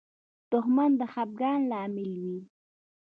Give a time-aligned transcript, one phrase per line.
[0.51, 2.39] دښمن د خفګان لامل وي